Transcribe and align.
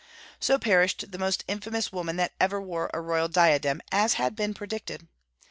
So 0.39 0.57
perished 0.57 1.11
the 1.11 1.19
most 1.19 1.43
infamous 1.47 1.91
woman 1.91 2.15
that 2.15 2.33
ever 2.39 2.59
wore 2.59 2.89
a 2.91 2.99
royal 2.99 3.27
diadem, 3.27 3.81
as 3.91 4.15
had 4.15 4.35
been 4.35 4.55
predicted. 4.55 5.07